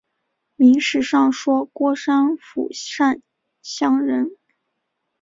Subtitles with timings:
[0.55, 3.21] 明史上说郭山甫善
[3.61, 4.35] 相人。